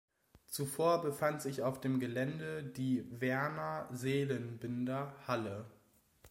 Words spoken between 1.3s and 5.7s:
sich auf dem Gelände die Werner-Seelenbinder-Halle.